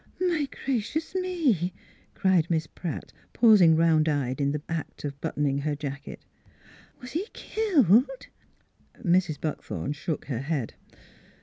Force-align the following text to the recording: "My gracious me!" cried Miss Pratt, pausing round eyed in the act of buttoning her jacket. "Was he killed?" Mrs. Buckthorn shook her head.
"My 0.19 0.47
gracious 0.65 1.13
me!" 1.13 1.75
cried 2.15 2.49
Miss 2.49 2.65
Pratt, 2.65 3.13
pausing 3.33 3.75
round 3.75 4.09
eyed 4.09 4.41
in 4.41 4.51
the 4.51 4.63
act 4.67 5.03
of 5.05 5.21
buttoning 5.21 5.59
her 5.59 5.75
jacket. 5.75 6.25
"Was 6.99 7.11
he 7.11 7.27
killed?" 7.33 8.25
Mrs. 9.03 9.39
Buckthorn 9.39 9.93
shook 9.93 10.25
her 10.25 10.39
head. 10.41 10.73